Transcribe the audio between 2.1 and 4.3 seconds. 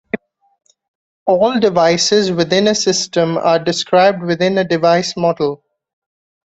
within a system are described